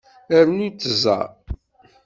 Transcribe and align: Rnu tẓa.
Rnu 0.45 0.67
tẓa. 0.81 1.19